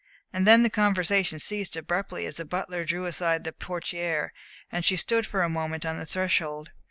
And 0.33 0.47
then 0.47 0.63
the 0.63 0.69
conversation 0.71 1.37
ceased 1.37 1.75
abruptly 1.75 2.25
as 2.25 2.37
the 2.37 2.43
butler 2.45 2.85
drew 2.85 3.05
aside 3.05 3.43
the 3.43 3.51
portière 3.51 4.29
and 4.71 4.83
she 4.83 4.97
stood 4.97 5.27
for 5.27 5.43
a 5.43 5.47
moment 5.47 5.85
on 5.85 5.99
the 5.99 6.07
threshold. 6.07 6.71